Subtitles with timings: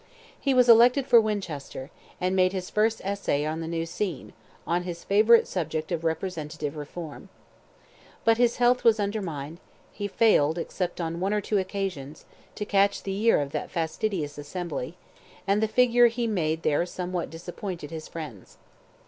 [0.39, 4.33] He was elected for Winchester, and made his first essay on the new scene,
[4.65, 7.29] on his favourite subject of representative reform.
[8.25, 9.59] But his health was undermined;
[9.93, 12.25] he failed, except on one or two occasions,
[12.55, 14.97] to catch the ear of that fastidious assembly,
[15.45, 18.57] and the figure he made there somewhat disappointed his friends.